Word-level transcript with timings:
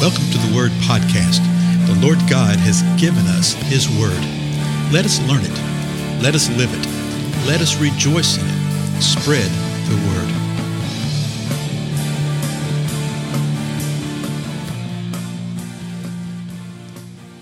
Welcome 0.00 0.30
to 0.30 0.38
the 0.38 0.56
Word 0.56 0.70
Podcast. 0.88 1.44
The 1.86 1.94
Lord 2.00 2.16
God 2.20 2.56
has 2.56 2.80
given 2.98 3.26
us 3.26 3.52
His 3.52 3.86
Word. 3.86 4.18
Let 4.90 5.04
us 5.04 5.20
learn 5.28 5.42
it. 5.44 6.22
Let 6.22 6.34
us 6.34 6.48
live 6.56 6.72
it. 6.72 6.86
Let 7.46 7.60
us 7.60 7.78
rejoice 7.78 8.38
in 8.38 8.46
it. 8.46 9.02
Spread 9.02 9.50
the 9.90 9.96
Word. 10.08 10.40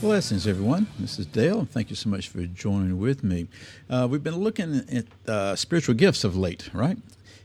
Blessings, 0.00 0.48
everyone. 0.48 0.88
This 0.98 1.20
is 1.20 1.27
Dale. 1.27 1.64
Thank 1.64 1.90
you 1.90 1.96
so 1.96 2.09
much 2.09 2.29
for 2.29 2.43
joining 2.43 2.98
with 2.98 3.22
me. 3.22 3.46
Uh, 3.88 4.09
we've 4.11 4.25
been 4.25 4.38
looking 4.38 4.84
at 4.90 5.04
uh, 5.30 5.54
spiritual 5.54 5.95
gifts 5.95 6.25
of 6.25 6.36
late, 6.36 6.70
right? 6.75 6.98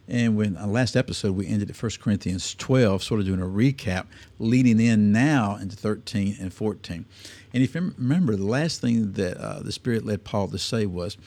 And 0.07 0.35
when 0.35 0.57
uh, 0.57 0.67
last 0.67 0.95
episode, 0.95 1.35
we 1.35 1.47
ended 1.47 1.69
at 1.69 1.81
1 1.81 1.91
Corinthians 2.01 2.55
12, 2.55 3.03
sort 3.03 3.19
of 3.21 3.25
doing 3.25 3.41
a 3.41 3.45
recap, 3.45 4.05
leading 4.39 4.79
in 4.79 5.11
now 5.11 5.55
into 5.55 5.75
13 5.75 6.37
and 6.39 6.53
14. 6.53 7.05
And 7.53 7.63
if 7.63 7.75
you 7.75 7.93
remember, 7.97 8.35
the 8.35 8.45
last 8.45 8.81
thing 8.81 9.13
that 9.13 9.37
uh, 9.37 9.59
the 9.61 9.71
Spirit 9.71 10.05
led 10.05 10.23
Paul 10.23 10.49
to 10.49 10.57
say 10.57 10.85
was, 10.85 11.17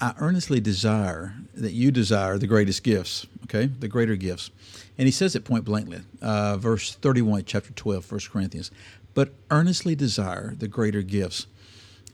I 0.00 0.14
earnestly 0.18 0.60
desire 0.60 1.34
that 1.54 1.72
you 1.72 1.92
desire 1.92 2.36
the 2.36 2.48
greatest 2.48 2.82
gifts, 2.82 3.26
okay, 3.44 3.66
the 3.66 3.86
greater 3.86 4.16
gifts. 4.16 4.50
And 4.98 5.06
he 5.06 5.12
says 5.12 5.36
it 5.36 5.44
point 5.44 5.64
blankly, 5.64 6.00
uh, 6.20 6.56
verse 6.56 6.94
31, 6.96 7.44
chapter 7.44 7.72
12, 7.72 8.10
1 8.10 8.20
Corinthians 8.32 8.70
but 9.14 9.32
earnestly 9.50 9.94
desire 9.94 10.54
the 10.54 10.68
greater 10.68 11.02
gifts. 11.02 11.46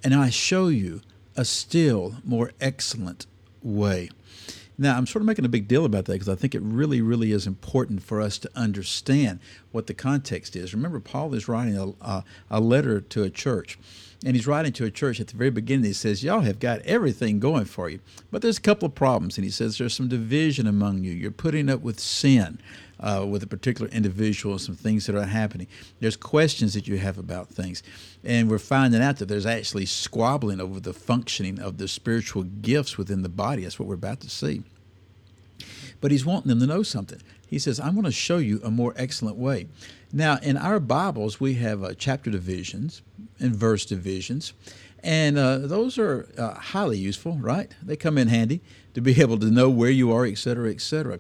And 0.05 0.15
I 0.15 0.31
show 0.31 0.69
you 0.69 1.01
a 1.37 1.45
still 1.45 2.17
more 2.25 2.53
excellent 2.61 3.27
way. 3.63 4.11
Now, 4.81 4.97
I'm 4.97 5.07
sort 5.07 5.21
of 5.21 5.27
making 5.27 5.45
a 5.45 5.51
big 5.51 5.69
deal 5.69 5.85
about 5.85 6.07
that 6.07 6.15
because 6.15 6.29
I 6.31 6.35
think 6.35 6.55
it 6.55 6.63
really, 6.63 7.03
really 7.03 7.33
is 7.33 7.47
important 7.47 8.03
for 8.03 8.19
us 8.19 8.39
to 8.39 8.51
understand 8.57 9.39
what 9.73 9.87
the 9.89 9.93
context 9.93 10.57
is. 10.57 10.73
Remember, 10.73 11.01
Paul 11.01 11.35
is 11.35 11.49
writing 11.49 11.77
a, 11.77 11.89
a, 12.01 12.25
a 12.49 12.61
letter 12.61 12.99
to 12.99 13.23
a 13.23 13.29
church. 13.29 13.79
And 14.25 14.37
he's 14.37 14.47
writing 14.47 14.73
to 14.73 14.85
a 14.85 14.91
church 14.91 15.19
at 15.19 15.29
the 15.29 15.37
very 15.37 15.51
beginning. 15.51 15.87
He 15.87 15.93
says, 15.95 16.23
Y'all 16.23 16.41
have 16.41 16.61
got 16.61 16.81
everything 16.83 17.41
going 17.41 17.65
for 17.65 17.89
you. 17.89 18.01
But 18.31 18.43
there's 18.43 18.59
a 18.59 18.63
couple 18.63 18.87
of 18.87 18.95
problems. 18.95 19.39
And 19.39 19.45
he 19.45 19.51
says, 19.51 19.79
There's 19.79 19.95
some 19.95 20.09
division 20.09 20.67
among 20.67 21.05
you. 21.05 21.13
You're 21.13 21.31
putting 21.31 21.71
up 21.71 21.81
with 21.81 21.99
sin 21.99 22.59
uh, 23.01 23.27
with 23.29 23.43
a 23.43 23.47
particular 23.47 23.91
individual, 23.91 24.55
and 24.55 24.61
some 24.61 24.77
things 24.77 25.07
that 25.07 25.17
are 25.17 25.25
happening. 25.25 25.67
There's 26.01 26.17
questions 26.17 26.75
that 26.75 26.87
you 26.87 26.99
have 26.99 27.19
about 27.19 27.49
things. 27.49 27.83
And 28.23 28.51
we're 28.51 28.59
finding 28.59 29.03
out 29.03 29.17
that 29.19 29.27
there's 29.27 29.47
actually 29.47 29.87
squabbling 29.87 30.61
over 30.61 30.81
the 30.81 30.93
functioning 30.93 31.59
of 31.59 31.79
the 31.79 31.89
spiritual 31.89 32.43
gifts 32.43 32.99
within 32.99 33.23
the 33.23 33.29
body. 33.29 33.63
That's 33.63 33.79
what 33.79 33.89
we're 33.89 33.95
about 33.95 34.21
to 34.21 34.31
see. 34.31 34.63
But 36.01 36.11
he's 36.11 36.25
wanting 36.25 36.49
them 36.49 36.61
to 36.61 36.67
know 36.67 36.83
something. 36.83 37.21
He 37.51 37.59
says, 37.59 37.81
I'm 37.81 37.95
going 37.95 38.05
to 38.05 38.13
show 38.13 38.39
you 38.39 38.61
a 38.63 38.71
more 38.71 38.95
excellent 38.97 39.37
way. 39.37 39.67
Now, 40.13 40.39
in 40.41 40.57
our 40.57 40.79
Bibles, 40.79 41.41
we 41.41 41.55
have 41.55 41.83
uh, 41.83 41.95
chapter 41.99 42.31
divisions 42.31 43.03
and 43.41 43.55
verse 43.55 43.85
divisions, 43.85 44.53
and 45.03 45.37
uh, 45.37 45.59
those 45.59 45.99
are 45.99 46.29
uh, 46.39 46.55
highly 46.55 46.99
useful, 46.99 47.39
right? 47.39 47.75
They 47.83 47.97
come 47.97 48.19
in 48.19 48.29
handy 48.29 48.61
to 48.95 49.01
be 49.01 49.21
able 49.21 49.37
to 49.39 49.51
know 49.51 49.69
where 49.69 49.91
you 49.91 50.13
are, 50.13 50.25
et 50.25 50.39
cetera, 50.39 50.71
et 50.71 50.81
cetera. 50.81 51.19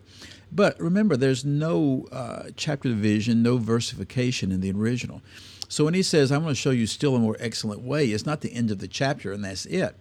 But 0.52 0.78
remember, 0.78 1.16
there's 1.16 1.44
no 1.44 2.06
uh, 2.12 2.50
chapter 2.56 2.88
division, 2.88 3.42
no 3.42 3.56
versification 3.56 4.52
in 4.52 4.60
the 4.60 4.70
original. 4.70 5.22
So 5.68 5.84
when 5.84 5.94
he 5.94 6.02
says, 6.02 6.30
I'm 6.30 6.42
going 6.42 6.54
to 6.54 6.60
show 6.60 6.70
you 6.70 6.86
still 6.86 7.16
a 7.16 7.20
more 7.20 7.36
excellent 7.40 7.82
way, 7.82 8.06
it's 8.06 8.26
not 8.26 8.40
the 8.40 8.52
end 8.52 8.70
of 8.70 8.78
the 8.78 8.88
chapter 8.88 9.32
and 9.32 9.44
that's 9.44 9.66
it. 9.66 9.96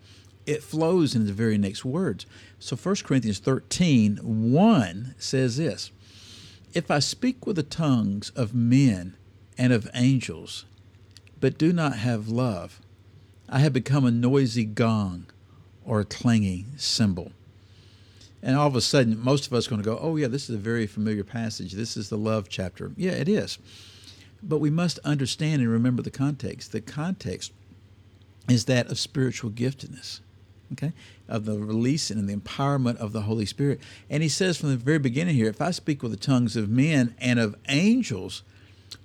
It 0.46 0.64
flows 0.64 1.14
into 1.14 1.28
the 1.28 1.34
very 1.34 1.60
next 1.60 1.86
words. 1.86 2.26
So 2.58 2.76
1 2.76 2.96
Corinthians 3.04 3.38
13, 3.38 4.18
1 4.18 5.16
says 5.20 5.58
this 5.58 5.92
if 6.74 6.92
I 6.92 7.00
speak 7.00 7.46
with 7.46 7.56
the 7.56 7.64
tongues 7.64 8.30
of 8.32 8.54
men 8.54 9.16
and 9.58 9.74
of 9.74 9.90
angels, 9.94 10.66
but 11.40 11.58
do 11.58 11.74
not 11.74 11.98
have 11.98 12.30
love, 12.30 12.80
I 13.48 13.60
have 13.60 13.74
become 13.74 14.06
a 14.06 14.12
noisy 14.12 14.66
gong 14.66 15.26
or 15.84 16.00
a 16.00 16.06
clanging 16.06 16.74
cymbal. 16.78 17.32
And 18.42 18.56
all 18.56 18.68
of 18.68 18.76
a 18.76 18.82
sudden, 18.82 19.20
most 19.20 19.48
of 19.48 19.54
us 19.54 19.68
are 19.68 19.70
going 19.72 19.82
to 19.82 19.90
go, 19.90 20.00
oh, 20.00 20.16
yeah, 20.16 20.28
this 20.28 20.50
is 20.50 20.56
a 20.56 20.60
very 20.60 20.88
familiar 20.88 21.24
passage. 21.24 21.74
This 21.74 21.98
is 21.98 22.10
the 22.10 22.18
love 22.18 22.48
chapter. 22.48 22.92
Yeah, 22.96 23.12
it 23.12 23.28
is. 23.28 23.58
But 24.42 24.60
we 24.60 24.70
must 24.70 25.00
understand 25.00 25.62
and 25.62 25.70
remember 25.70 26.02
the 26.02 26.12
context. 26.12 26.72
The 26.72 26.80
context 26.80 27.52
is 28.48 28.66
that 28.66 28.90
of 28.90 28.98
spiritual 28.98 29.52
giftedness 29.52 30.22
okay, 30.74 30.94
of 31.28 31.46
the 31.46 31.58
release 31.58 32.10
and 32.10 32.28
the 32.28 32.36
empowerment 32.36 32.98
of 32.98 33.14
the 33.14 33.22
Holy 33.22 33.46
Spirit. 33.46 33.80
And 34.10 34.24
he 34.24 34.30
says 34.30 34.58
from 34.58 34.70
the 34.70 34.78
very 34.78 35.00
beginning 35.00 35.36
here, 35.36 35.50
if 35.50 35.62
I 35.62 35.72
speak 35.72 36.04
with 36.04 36.12
the 36.12 36.18
tongues 36.18 36.56
of 36.56 36.70
men 36.70 37.16
and 37.20 37.40
of 37.40 37.56
angels, 37.68 38.44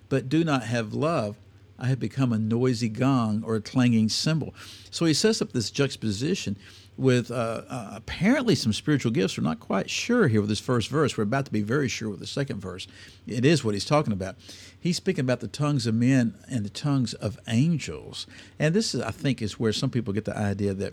but 0.09 0.29
do 0.29 0.45
not 0.45 0.65
have 0.65 0.93
love, 0.93 1.37
I 1.79 1.87
have 1.89 1.99
become 1.99 2.33
a 2.33 2.39
noisy 2.39 2.89
gong 2.89 3.43
or 3.45 3.57
a 3.57 3.61
clanging 3.61 4.09
cymbal. 4.09 4.55
So 4.91 5.05
he 5.05 5.15
sets 5.15 5.43
up 5.43 5.53
this 5.53 5.71
juxtaposition 5.71 6.57
with 6.97 7.31
uh, 7.31 7.63
uh, 7.69 7.91
apparently 7.97 8.55
some 8.55 8.73
spiritual 8.73 9.11
gifts. 9.11 9.37
We're 9.37 9.45
not 9.45 9.59
quite 9.59 9.91
sure 9.91 10.29
here 10.29 10.41
with 10.41 10.49
this 10.49 10.61
first 10.61 10.89
verse. 10.89 11.17
We're 11.17 11.25
about 11.25 11.47
to 11.47 11.53
be 11.53 11.63
very 11.63 11.89
sure 11.89 12.09
with 12.09 12.21
the 12.21 12.27
second 12.27 12.61
verse. 12.61 12.87
It 13.27 13.45
is 13.45 13.65
what 13.65 13.75
he's 13.75 13.85
talking 13.85 14.13
about. 14.13 14.37
He's 14.79 14.97
speaking 14.97 15.25
about 15.25 15.41
the 15.41 15.49
tongues 15.49 15.87
of 15.87 15.95
men 15.95 16.35
and 16.49 16.65
the 16.65 16.71
tongues 16.71 17.15
of 17.15 17.39
angels. 17.49 18.27
And 18.59 18.75
this, 18.75 18.95
is, 18.95 19.01
I 19.01 19.11
think, 19.11 19.43
is 19.43 19.59
where 19.59 19.73
some 19.73 19.91
people 19.91 20.13
get 20.13 20.25
the 20.25 20.37
idea 20.37 20.75
that 20.75 20.93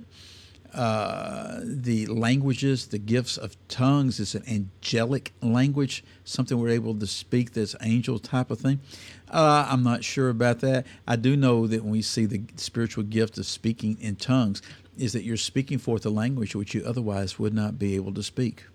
uh, 0.73 1.59
the 1.63 2.05
languages, 2.07 2.87
the 2.87 2.97
gifts 2.97 3.37
of 3.37 3.55
tongues 3.67 4.19
is 4.19 4.35
an 4.35 4.43
angelic 4.47 5.33
language, 5.41 6.03
something 6.23 6.57
we're 6.57 6.69
able 6.69 6.95
to 6.95 7.07
speak 7.07 7.53
that's 7.53 7.75
angel 7.81 8.19
type 8.19 8.49
of 8.51 8.59
thing. 8.59 8.79
Uh, 9.29 9.67
I'm 9.69 9.83
not 9.83 10.03
sure 10.03 10.29
about 10.29 10.59
that. 10.61 10.85
I 11.07 11.17
do 11.17 11.35
know 11.35 11.67
that 11.67 11.83
when 11.83 11.91
we 11.91 12.01
see 12.01 12.25
the 12.25 12.43
spiritual 12.55 13.03
gift 13.03 13.37
of 13.37 13.45
speaking 13.45 13.97
in 13.99 14.15
tongues, 14.15 14.61
is 14.97 15.13
that 15.13 15.23
you're 15.23 15.37
speaking 15.37 15.77
forth 15.77 16.05
a 16.05 16.09
language 16.09 16.55
which 16.55 16.73
you 16.73 16.83
otherwise 16.85 17.39
would 17.39 17.53
not 17.53 17.79
be 17.79 17.95
able 17.95 18.13
to 18.13 18.23
speak. 18.23 18.65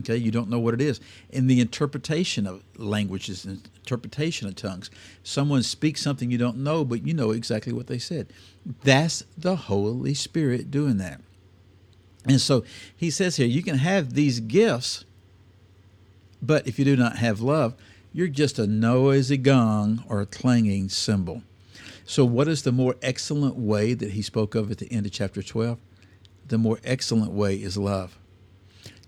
Okay, 0.00 0.16
you 0.16 0.30
don't 0.30 0.48
know 0.48 0.58
what 0.58 0.72
it 0.72 0.80
is. 0.80 1.00
In 1.28 1.48
the 1.48 1.60
interpretation 1.60 2.46
of 2.46 2.62
languages, 2.76 3.44
interpretation 3.44 4.48
of 4.48 4.56
tongues, 4.56 4.90
someone 5.22 5.62
speaks 5.62 6.00
something 6.00 6.30
you 6.30 6.38
don't 6.38 6.56
know, 6.56 6.82
but 6.82 7.06
you 7.06 7.12
know 7.12 7.30
exactly 7.30 7.74
what 7.74 7.88
they 7.88 7.98
said. 7.98 8.32
That's 8.84 9.24
the 9.36 9.56
Holy 9.56 10.14
Spirit 10.14 10.70
doing 10.70 10.96
that. 10.98 11.20
And 12.24 12.40
so 12.40 12.64
he 12.96 13.10
says 13.10 13.36
here, 13.36 13.46
you 13.46 13.62
can 13.62 13.78
have 13.78 14.14
these 14.14 14.40
gifts, 14.40 15.04
but 16.40 16.66
if 16.66 16.78
you 16.78 16.84
do 16.84 16.96
not 16.96 17.16
have 17.16 17.40
love, 17.40 17.74
you're 18.12 18.28
just 18.28 18.58
a 18.58 18.66
noisy 18.66 19.36
gong 19.36 20.04
or 20.08 20.20
a 20.20 20.26
clanging 20.26 20.88
cymbal. 20.88 21.42
So, 22.04 22.24
what 22.24 22.48
is 22.48 22.62
the 22.62 22.72
more 22.72 22.96
excellent 23.00 23.56
way 23.56 23.94
that 23.94 24.10
he 24.10 24.22
spoke 24.22 24.54
of 24.54 24.70
at 24.70 24.78
the 24.78 24.92
end 24.92 25.06
of 25.06 25.12
chapter 25.12 25.42
12? 25.42 25.78
The 26.48 26.58
more 26.58 26.78
excellent 26.84 27.32
way 27.32 27.56
is 27.56 27.76
love. 27.76 28.18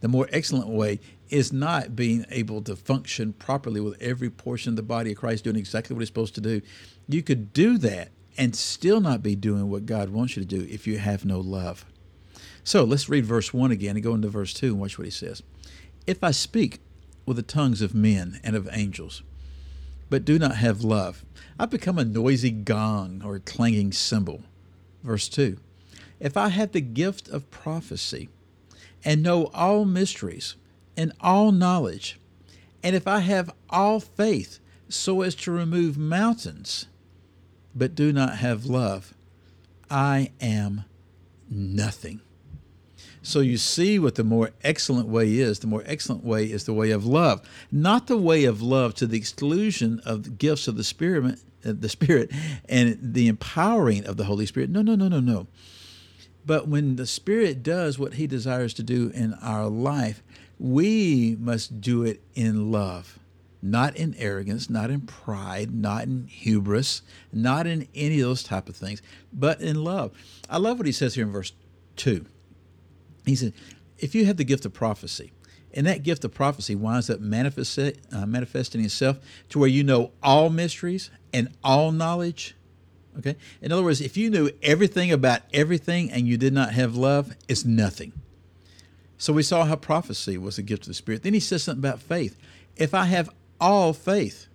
The 0.00 0.08
more 0.08 0.28
excellent 0.32 0.68
way 0.68 1.00
is 1.28 1.52
not 1.52 1.96
being 1.96 2.24
able 2.30 2.62
to 2.62 2.76
function 2.76 3.32
properly 3.32 3.80
with 3.80 4.00
every 4.00 4.30
portion 4.30 4.70
of 4.70 4.76
the 4.76 4.82
body 4.82 5.12
of 5.12 5.18
Christ 5.18 5.44
doing 5.44 5.56
exactly 5.56 5.94
what 5.94 6.02
it's 6.02 6.08
supposed 6.08 6.34
to 6.36 6.40
do. 6.40 6.62
You 7.08 7.22
could 7.22 7.52
do 7.52 7.78
that 7.78 8.10
and 8.38 8.54
still 8.54 9.00
not 9.00 9.22
be 9.22 9.34
doing 9.34 9.68
what 9.68 9.86
God 9.86 10.10
wants 10.10 10.36
you 10.36 10.42
to 10.42 10.48
do 10.48 10.66
if 10.70 10.86
you 10.86 10.98
have 10.98 11.24
no 11.24 11.40
love. 11.40 11.84
So 12.64 12.82
let's 12.82 13.10
read 13.10 13.26
verse 13.26 13.52
1 13.52 13.70
again 13.70 13.96
and 13.96 14.02
go 14.02 14.14
into 14.14 14.28
verse 14.28 14.54
2 14.54 14.68
and 14.68 14.80
watch 14.80 14.98
what 14.98 15.04
he 15.04 15.10
says. 15.10 15.42
If 16.06 16.24
I 16.24 16.30
speak 16.30 16.80
with 17.26 17.36
the 17.36 17.42
tongues 17.42 17.82
of 17.82 17.94
men 17.94 18.40
and 18.42 18.56
of 18.56 18.68
angels, 18.72 19.22
but 20.08 20.24
do 20.24 20.38
not 20.38 20.56
have 20.56 20.82
love, 20.82 21.24
I 21.58 21.66
become 21.66 21.98
a 21.98 22.04
noisy 22.04 22.50
gong 22.50 23.22
or 23.22 23.36
a 23.36 23.40
clanging 23.40 23.92
cymbal. 23.92 24.42
Verse 25.02 25.28
2 25.28 25.58
If 26.18 26.38
I 26.38 26.48
have 26.48 26.72
the 26.72 26.80
gift 26.80 27.28
of 27.28 27.50
prophecy 27.50 28.30
and 29.04 29.22
know 29.22 29.50
all 29.52 29.84
mysteries 29.84 30.56
and 30.96 31.12
all 31.20 31.52
knowledge, 31.52 32.18
and 32.82 32.96
if 32.96 33.06
I 33.06 33.20
have 33.20 33.54
all 33.68 34.00
faith 34.00 34.58
so 34.88 35.20
as 35.20 35.34
to 35.36 35.50
remove 35.50 35.98
mountains, 35.98 36.86
but 37.74 37.94
do 37.94 38.10
not 38.10 38.36
have 38.36 38.64
love, 38.64 39.12
I 39.90 40.32
am 40.40 40.84
nothing. 41.50 42.20
So 43.24 43.40
you 43.40 43.56
see 43.56 43.98
what 43.98 44.16
the 44.16 44.22
more 44.22 44.50
excellent 44.62 45.08
way 45.08 45.38
is. 45.38 45.60
The 45.60 45.66
more 45.66 45.82
excellent 45.86 46.24
way 46.24 46.44
is 46.44 46.64
the 46.64 46.74
way 46.74 46.90
of 46.90 47.06
love, 47.06 47.40
not 47.72 48.06
the 48.06 48.18
way 48.18 48.44
of 48.44 48.60
love 48.60 48.94
to 48.96 49.06
the 49.06 49.16
exclusion 49.16 50.00
of 50.04 50.24
the 50.24 50.30
gifts 50.30 50.68
of 50.68 50.76
the 50.76 50.84
Spirit, 50.84 51.40
uh, 51.64 51.72
the 51.74 51.88
Spirit, 51.88 52.30
and 52.68 52.98
the 53.00 53.28
empowering 53.28 54.04
of 54.06 54.18
the 54.18 54.24
Holy 54.24 54.44
Spirit. 54.44 54.68
No, 54.68 54.82
no, 54.82 54.94
no, 54.94 55.08
no, 55.08 55.20
no. 55.20 55.46
But 56.44 56.68
when 56.68 56.96
the 56.96 57.06
Spirit 57.06 57.62
does 57.62 57.98
what 57.98 58.14
He 58.14 58.26
desires 58.26 58.74
to 58.74 58.82
do 58.82 59.10
in 59.14 59.32
our 59.40 59.68
life, 59.68 60.22
we 60.58 61.34
must 61.40 61.80
do 61.80 62.02
it 62.02 62.20
in 62.34 62.70
love, 62.70 63.18
not 63.62 63.96
in 63.96 64.14
arrogance, 64.18 64.68
not 64.68 64.90
in 64.90 65.00
pride, 65.00 65.74
not 65.74 66.04
in 66.04 66.26
hubris, 66.26 67.00
not 67.32 67.66
in 67.66 67.88
any 67.94 68.20
of 68.20 68.28
those 68.28 68.42
type 68.42 68.68
of 68.68 68.76
things, 68.76 69.00
but 69.32 69.62
in 69.62 69.82
love. 69.82 70.12
I 70.50 70.58
love 70.58 70.76
what 70.76 70.86
He 70.86 70.92
says 70.92 71.14
here 71.14 71.24
in 71.24 71.32
verse 71.32 71.54
2. 71.96 72.26
He 73.24 73.36
said, 73.36 73.52
if 73.98 74.14
you 74.14 74.26
have 74.26 74.36
the 74.36 74.44
gift 74.44 74.66
of 74.66 74.72
prophecy 74.72 75.32
And 75.72 75.86
that 75.86 76.02
gift 76.02 76.24
of 76.24 76.32
prophecy 76.32 76.74
winds 76.74 77.10
up 77.10 77.20
manifest, 77.20 77.78
uh, 77.78 78.26
manifesting 78.26 78.84
itself 78.84 79.18
to 79.48 79.58
where 79.58 79.68
you 79.68 79.82
know 79.82 80.12
all 80.22 80.50
mysteries 80.50 81.10
and 81.32 81.48
all 81.64 81.90
knowledge. 81.90 82.54
Okay? 83.18 83.36
In 83.60 83.72
other 83.72 83.82
words, 83.82 84.00
if 84.00 84.16
you 84.16 84.30
knew 84.30 84.50
everything 84.62 85.10
about 85.10 85.42
everything 85.52 86.10
and 86.12 86.28
you 86.28 86.36
did 86.36 86.52
not 86.52 86.72
have 86.72 86.96
love, 86.96 87.34
it's 87.48 87.64
nothing. 87.64 88.12
So 89.18 89.32
we 89.32 89.42
saw 89.42 89.64
how 89.64 89.76
prophecy 89.76 90.38
was 90.38 90.58
a 90.58 90.62
gift 90.62 90.84
of 90.84 90.88
the 90.88 90.94
Spirit. 90.94 91.22
Then 91.22 91.34
he 91.34 91.40
says 91.40 91.62
something 91.62 91.80
about 91.80 92.00
faith. 92.00 92.38
If 92.76 92.94
I 92.94 93.06
have 93.06 93.30
all 93.60 93.92
faith, 93.92 94.46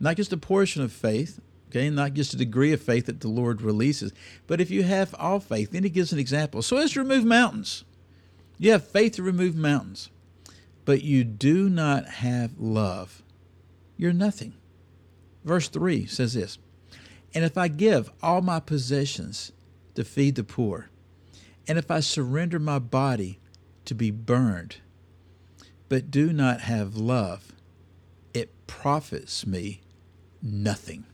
not 0.00 0.16
just 0.16 0.32
a 0.32 0.36
portion 0.36 0.82
of 0.82 0.92
faith, 0.92 1.40
okay, 1.74 1.90
not 1.90 2.14
just 2.14 2.34
a 2.34 2.36
degree 2.36 2.72
of 2.72 2.80
faith 2.80 3.06
that 3.06 3.20
the 3.20 3.28
Lord 3.28 3.62
releases, 3.62 4.12
but 4.46 4.60
if 4.60 4.70
you 4.70 4.82
have 4.82 5.14
all 5.18 5.40
faith, 5.40 5.72
then 5.72 5.82
he 5.82 5.90
gives 5.90 6.12
an 6.12 6.18
example. 6.18 6.62
So 6.62 6.76
as 6.76 6.92
to 6.92 7.00
remove 7.00 7.24
mountains. 7.24 7.84
You 8.56 8.70
have 8.70 8.86
faith 8.86 9.14
to 9.14 9.22
remove 9.22 9.56
mountains 9.56 10.10
but 10.84 11.02
you 11.02 11.24
do 11.24 11.68
not 11.68 12.06
have 12.06 12.58
love, 12.58 13.22
you're 13.96 14.12
nothing. 14.12 14.54
Verse 15.44 15.68
3 15.68 16.06
says 16.06 16.34
this 16.34 16.58
And 17.34 17.44
if 17.44 17.56
I 17.56 17.68
give 17.68 18.10
all 18.22 18.42
my 18.42 18.60
possessions 18.60 19.52
to 19.94 20.04
feed 20.04 20.36
the 20.36 20.44
poor, 20.44 20.88
and 21.66 21.78
if 21.78 21.90
I 21.90 22.00
surrender 22.00 22.58
my 22.58 22.78
body 22.78 23.38
to 23.86 23.94
be 23.94 24.10
burned, 24.10 24.76
but 25.88 26.10
do 26.10 26.32
not 26.32 26.62
have 26.62 26.96
love, 26.96 27.52
it 28.32 28.50
profits 28.66 29.46
me 29.46 29.80
nothing. 30.42 31.04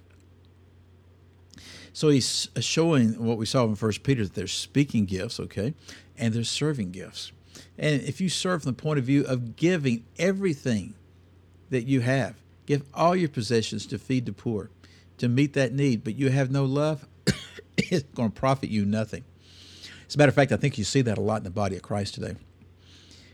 So 2.01 2.09
he's 2.09 2.49
uh, 2.57 2.63
showing 2.63 3.23
what 3.23 3.37
we 3.37 3.45
saw 3.45 3.67
in 3.67 3.75
First 3.75 4.05
Peter 4.05 4.23
that 4.23 4.33
there's 4.33 4.55
speaking 4.55 5.05
gifts, 5.05 5.39
okay, 5.39 5.75
and 6.17 6.33
there's 6.33 6.49
serving 6.49 6.93
gifts. 6.93 7.31
And 7.77 8.01
if 8.01 8.23
you 8.23 8.31
serve 8.31 8.63
from 8.63 8.71
the 8.71 8.83
point 8.83 8.99
of 8.99 9.05
view 9.05 9.23
of 9.27 9.55
giving 9.55 10.07
everything 10.19 10.95
that 11.69 11.83
you 11.83 12.01
have, 12.01 12.37
give 12.65 12.85
all 12.95 13.15
your 13.15 13.29
possessions 13.29 13.85
to 13.89 13.99
feed 13.99 14.25
the 14.25 14.33
poor, 14.33 14.71
to 15.19 15.29
meet 15.29 15.53
that 15.53 15.75
need, 15.75 16.03
but 16.03 16.15
you 16.15 16.31
have 16.31 16.51
no 16.51 16.65
love, 16.65 17.07
it's 17.77 18.05
going 18.15 18.31
to 18.31 18.35
profit 18.35 18.71
you 18.71 18.87
nothing. 18.87 19.23
As 20.09 20.15
a 20.15 20.19
matter 20.19 20.31
of 20.31 20.35
fact, 20.35 20.53
I 20.53 20.57
think 20.57 20.79
you 20.79 20.85
see 20.85 21.03
that 21.03 21.19
a 21.19 21.21
lot 21.21 21.37
in 21.37 21.45
the 21.45 21.51
body 21.51 21.77
of 21.77 21.83
Christ 21.83 22.15
today. 22.15 22.35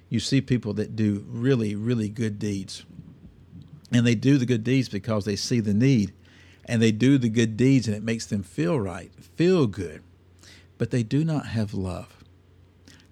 You 0.09 0.19
see 0.19 0.41
people 0.41 0.75
that 0.75 0.97
do 0.97 1.25
really, 1.29 1.77
really 1.77 2.09
good 2.09 2.41
deeds. 2.41 2.85
And 3.93 4.05
they 4.05 4.17
do 4.17 4.39
the 4.39 4.47
good 4.47 4.65
deeds 4.65 4.89
because 4.89 5.25
they 5.25 5.37
see 5.37 5.61
the 5.61 5.73
need. 5.73 6.13
And 6.67 6.83
they 6.83 6.93
do 6.93 7.17
the 7.17 7.29
good 7.29 7.57
deeds 7.57 7.87
and 7.87 7.97
it 7.97 8.03
makes 8.03 8.27
them 8.27 8.43
feel 8.43 8.79
right, 8.79 9.11
feel 9.37 9.67
good. 9.67 10.03
But 10.79 10.91
they 10.91 11.03
do 11.03 11.25
not 11.25 11.47
have 11.47 11.73
love. 11.73 12.25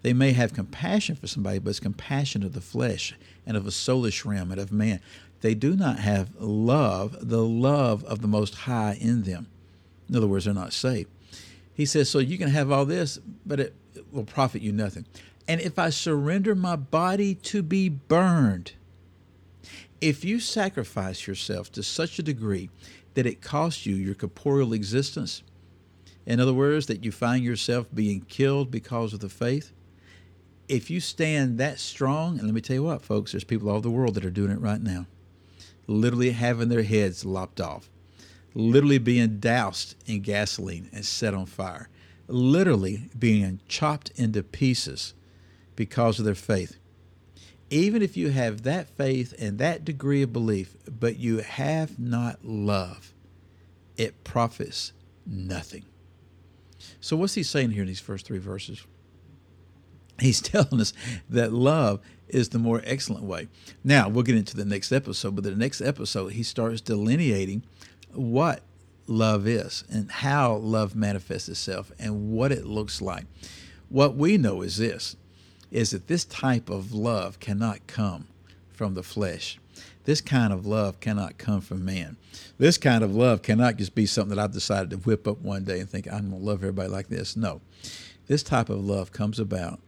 They 0.02 0.12
may 0.12 0.32
have 0.32 0.52
compassion 0.52 1.16
for 1.16 1.26
somebody, 1.26 1.58
but 1.58 1.70
it's 1.70 1.80
compassion 1.80 2.42
of 2.42 2.52
the 2.52 2.60
flesh 2.60 3.14
and 3.46 3.56
of 3.56 3.66
a 3.66 3.70
soulish 3.70 4.26
realm 4.26 4.52
and 4.52 4.60
of 4.60 4.70
man. 4.70 5.00
They 5.40 5.54
do 5.54 5.76
not 5.76 5.98
have 5.98 6.34
love, 6.38 7.16
the 7.20 7.42
love 7.42 8.04
of 8.04 8.20
the 8.20 8.28
Most 8.28 8.54
High 8.54 8.98
in 9.00 9.22
them. 9.22 9.46
In 10.08 10.16
other 10.16 10.26
words, 10.26 10.44
they're 10.44 10.52
not 10.52 10.72
saved. 10.72 11.08
He 11.72 11.86
says, 11.86 12.10
So 12.10 12.18
you 12.18 12.36
can 12.36 12.48
have 12.48 12.70
all 12.70 12.84
this, 12.84 13.18
but 13.46 13.60
it, 13.60 13.74
will 14.12 14.24
profit 14.24 14.62
you 14.62 14.72
nothing. 14.72 15.06
And 15.46 15.60
if 15.60 15.78
I 15.78 15.90
surrender 15.90 16.54
my 16.54 16.76
body 16.76 17.34
to 17.36 17.62
be 17.62 17.88
burned, 17.88 18.72
if 20.00 20.24
you 20.24 20.40
sacrifice 20.40 21.26
yourself 21.26 21.70
to 21.72 21.82
such 21.82 22.18
a 22.18 22.22
degree 22.22 22.70
that 23.14 23.26
it 23.26 23.40
costs 23.40 23.86
you 23.86 23.94
your 23.94 24.14
corporeal 24.14 24.72
existence, 24.72 25.42
in 26.26 26.40
other 26.40 26.54
words, 26.54 26.86
that 26.86 27.04
you 27.04 27.12
find 27.12 27.44
yourself 27.44 27.86
being 27.94 28.22
killed 28.22 28.70
because 28.70 29.12
of 29.12 29.20
the 29.20 29.28
faith, 29.28 29.72
if 30.68 30.90
you 30.90 31.00
stand 31.00 31.58
that 31.58 31.78
strong, 31.78 32.38
and 32.38 32.46
let 32.46 32.54
me 32.54 32.60
tell 32.60 32.74
you 32.74 32.82
what, 32.82 33.02
folks, 33.02 33.32
there's 33.32 33.44
people 33.44 33.68
all 33.68 33.76
over 33.76 33.82
the 33.82 33.90
world 33.90 34.14
that 34.14 34.24
are 34.24 34.30
doing 34.30 34.50
it 34.50 34.60
right 34.60 34.80
now, 34.80 35.06
literally 35.86 36.30
having 36.30 36.70
their 36.70 36.82
heads 36.82 37.24
lopped 37.24 37.60
off, 37.60 37.90
literally 38.54 38.98
being 38.98 39.38
doused 39.38 39.94
in 40.06 40.22
gasoline 40.22 40.88
and 40.92 41.04
set 41.04 41.34
on 41.34 41.44
fire, 41.44 41.88
literally 42.26 43.10
being 43.18 43.60
chopped 43.68 44.10
into 44.16 44.42
pieces 44.42 45.12
because 45.76 46.18
of 46.18 46.24
their 46.24 46.34
faith. 46.34 46.78
Even 47.74 48.02
if 48.02 48.16
you 48.16 48.30
have 48.30 48.62
that 48.62 48.88
faith 48.88 49.34
and 49.38 49.58
that 49.58 49.84
degree 49.84 50.22
of 50.22 50.32
belief, 50.32 50.76
but 50.88 51.16
you 51.16 51.38
have 51.38 51.98
not 51.98 52.44
love, 52.44 53.12
it 53.96 54.22
profits 54.22 54.92
nothing. 55.26 55.84
So, 57.00 57.16
what's 57.16 57.34
he 57.34 57.42
saying 57.42 57.70
here 57.70 57.82
in 57.82 57.88
these 57.88 58.00
first 58.00 58.26
three 58.26 58.38
verses? 58.38 58.86
he's 60.20 60.40
telling 60.52 60.80
us 60.80 60.92
that 61.28 61.52
love 61.52 62.00
is 62.28 62.50
the 62.50 62.58
more 62.58 62.80
excellent 62.84 63.24
way. 63.24 63.48
Now, 63.82 64.08
we'll 64.08 64.22
get 64.22 64.36
into 64.36 64.56
the 64.56 64.64
next 64.64 64.92
episode, 64.92 65.34
but 65.34 65.44
the 65.44 65.54
next 65.54 65.80
episode, 65.80 66.32
he 66.32 66.42
starts 66.42 66.80
delineating 66.80 67.64
what 68.12 68.62
love 69.08 69.46
is 69.46 69.82
and 69.90 70.10
how 70.10 70.54
love 70.54 70.94
manifests 70.94 71.48
itself 71.48 71.90
and 71.98 72.30
what 72.30 72.52
it 72.52 72.66
looks 72.66 73.02
like. 73.02 73.24
What 73.88 74.16
we 74.16 74.38
know 74.38 74.62
is 74.62 74.78
this 74.78 75.16
is 75.74 75.90
that 75.90 76.06
this 76.06 76.24
type 76.24 76.70
of 76.70 76.94
love 76.94 77.40
cannot 77.40 77.84
come 77.88 78.28
from 78.72 78.94
the 78.94 79.02
flesh. 79.02 79.58
This 80.04 80.20
kind 80.20 80.52
of 80.52 80.66
love 80.66 81.00
cannot 81.00 81.36
come 81.36 81.60
from 81.60 81.84
man. 81.84 82.16
This 82.58 82.78
kind 82.78 83.02
of 83.02 83.12
love 83.12 83.42
cannot 83.42 83.76
just 83.76 83.92
be 83.92 84.06
something 84.06 84.36
that 84.36 84.42
I've 84.42 84.52
decided 84.52 84.90
to 84.90 84.98
whip 84.98 85.26
up 85.26 85.40
one 85.40 85.64
day 85.64 85.80
and 85.80 85.90
think 85.90 86.06
I'm 86.06 86.30
going 86.30 86.40
to 86.40 86.46
love 86.46 86.62
everybody 86.62 86.88
like 86.88 87.08
this. 87.08 87.36
No. 87.36 87.60
This 88.28 88.44
type 88.44 88.68
of 88.68 88.84
love 88.84 89.10
comes 89.10 89.40
about 89.40 89.80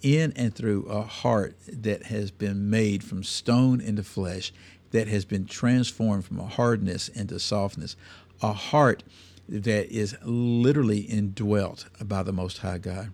in 0.00 0.32
and 0.36 0.54
through 0.54 0.84
a 0.84 1.02
heart 1.02 1.54
that 1.68 2.04
has 2.04 2.30
been 2.30 2.70
made 2.70 3.04
from 3.04 3.22
stone 3.22 3.82
into 3.82 4.02
flesh, 4.02 4.54
that 4.92 5.06
has 5.06 5.26
been 5.26 5.44
transformed 5.44 6.24
from 6.24 6.40
a 6.40 6.46
hardness 6.46 7.08
into 7.08 7.38
softness, 7.38 7.94
a 8.40 8.54
heart 8.54 9.02
that 9.46 9.90
is 9.94 10.16
literally 10.22 11.00
indwelt 11.00 11.86
by 12.02 12.22
the 12.22 12.32
Most 12.32 12.58
High 12.58 12.78
God. 12.78 13.12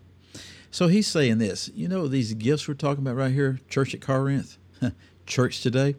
So 0.73 0.87
he's 0.87 1.05
saying 1.05 1.37
this, 1.37 1.69
you 1.75 1.87
know, 1.87 2.07
these 2.07 2.33
gifts 2.33 2.67
we're 2.67 2.73
talking 2.73 3.03
about 3.03 3.15
right 3.15 3.31
here, 3.31 3.59
church 3.69 3.93
at 3.93 4.01
Corinth, 4.01 4.57
church 5.27 5.61
today, 5.61 5.95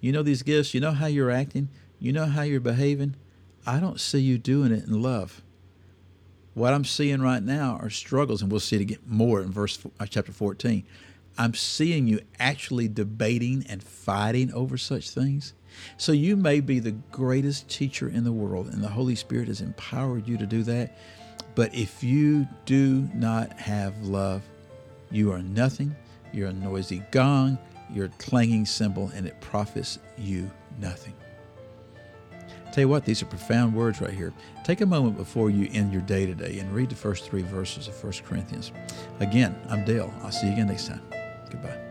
you 0.00 0.10
know, 0.10 0.24
these 0.24 0.42
gifts, 0.42 0.74
you 0.74 0.80
know 0.80 0.90
how 0.90 1.06
you're 1.06 1.30
acting, 1.30 1.68
you 2.00 2.12
know 2.12 2.24
how 2.26 2.42
you're 2.42 2.58
behaving. 2.58 3.14
I 3.64 3.78
don't 3.78 4.00
see 4.00 4.18
you 4.18 4.36
doing 4.36 4.72
it 4.72 4.82
in 4.82 5.02
love. 5.02 5.40
What 6.54 6.74
I'm 6.74 6.84
seeing 6.84 7.22
right 7.22 7.44
now 7.44 7.78
are 7.80 7.90
struggles, 7.90 8.42
and 8.42 8.50
we'll 8.50 8.58
see 8.58 8.74
it 8.74 8.82
again 8.82 8.98
more 9.06 9.40
in 9.40 9.52
verse 9.52 9.78
uh, 10.00 10.06
chapter 10.06 10.32
14. 10.32 10.82
I'm 11.38 11.54
seeing 11.54 12.08
you 12.08 12.20
actually 12.40 12.88
debating 12.88 13.64
and 13.68 13.80
fighting 13.80 14.52
over 14.52 14.76
such 14.76 15.10
things. 15.10 15.54
So 15.96 16.10
you 16.10 16.36
may 16.36 16.58
be 16.58 16.80
the 16.80 16.96
greatest 17.12 17.68
teacher 17.68 18.08
in 18.08 18.24
the 18.24 18.32
world, 18.32 18.66
and 18.66 18.82
the 18.82 18.88
Holy 18.88 19.14
Spirit 19.14 19.46
has 19.46 19.60
empowered 19.60 20.26
you 20.26 20.36
to 20.38 20.46
do 20.46 20.64
that. 20.64 20.98
But 21.58 21.74
if 21.74 22.04
you 22.04 22.46
do 22.66 23.08
not 23.12 23.52
have 23.54 24.00
love, 24.00 24.42
you 25.10 25.32
are 25.32 25.42
nothing. 25.42 25.96
You're 26.32 26.50
a 26.50 26.52
noisy 26.52 27.02
gong, 27.10 27.58
you're 27.90 28.04
a 28.04 28.10
clanging 28.10 28.64
cymbal, 28.64 29.10
and 29.12 29.26
it 29.26 29.40
profits 29.40 29.98
you 30.16 30.52
nothing. 30.78 31.14
Tell 32.72 32.82
you 32.82 32.88
what, 32.88 33.04
these 33.04 33.22
are 33.22 33.26
profound 33.26 33.74
words 33.74 34.00
right 34.00 34.12
here. 34.12 34.32
Take 34.62 34.82
a 34.82 34.86
moment 34.86 35.16
before 35.16 35.50
you 35.50 35.68
end 35.72 35.92
your 35.92 36.02
day 36.02 36.26
today 36.26 36.60
and 36.60 36.72
read 36.72 36.90
the 36.90 36.94
first 36.94 37.28
three 37.28 37.42
verses 37.42 37.88
of 37.88 38.04
1 38.04 38.12
Corinthians. 38.24 38.70
Again, 39.18 39.60
I'm 39.68 39.84
Dale. 39.84 40.14
I'll 40.22 40.30
see 40.30 40.46
you 40.46 40.52
again 40.52 40.68
next 40.68 40.86
time. 40.86 41.02
Goodbye. 41.50 41.87